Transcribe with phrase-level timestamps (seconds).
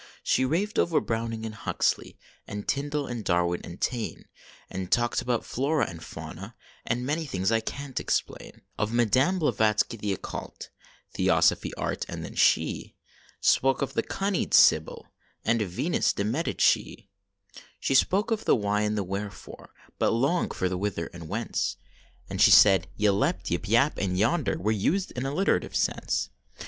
[0.23, 2.17] She raved over Browning and Huxley,
[2.47, 4.25] And Tyndal, and Darwin, and Taine;
[4.67, 6.55] And talked about Flora and Fauna,
[6.87, 8.63] And many things I can t explain.
[8.79, 10.69] Of Madame Blavatski, the occult,
[11.13, 12.95] Theosophy, art, and then she
[13.41, 15.05] Spoke of the Cunead Sibyl
[15.45, 17.07] And Venus de Med i che.
[17.79, 21.77] She spoke of the why and the wherefore, But longed for the whither and whence;
[22.27, 26.31] And she said yclept, yip, yap and yonder Were used in alliterative sense.